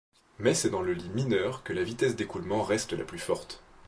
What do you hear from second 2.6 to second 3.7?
reste la plus forte.